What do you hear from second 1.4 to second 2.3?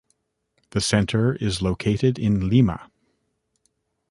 located